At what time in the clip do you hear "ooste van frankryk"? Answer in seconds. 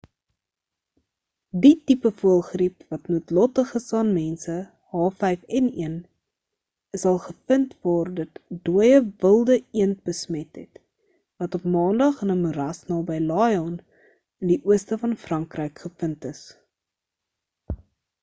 14.73-15.85